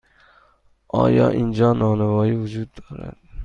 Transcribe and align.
آیا 1.03 1.27
اینجا 1.29 1.73
نانوایی 1.73 2.35
وجود 2.35 2.69
دارد؟ 2.73 3.17